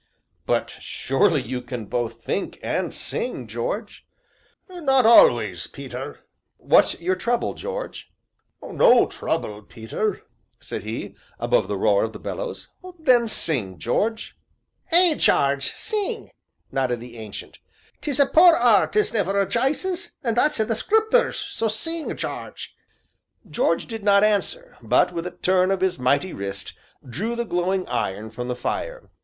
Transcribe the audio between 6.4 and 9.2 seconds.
"What's your trouble, George?" "No